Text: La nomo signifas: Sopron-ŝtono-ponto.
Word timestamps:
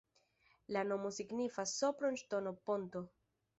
La 0.77 0.83
nomo 0.91 1.11
signifas: 1.19 1.75
Sopron-ŝtono-ponto. 1.83 3.07